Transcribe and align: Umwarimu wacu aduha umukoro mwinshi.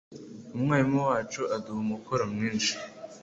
Umwarimu 0.55 0.99
wacu 1.09 1.41
aduha 1.55 1.79
umukoro 1.85 2.23
mwinshi. 2.33 2.73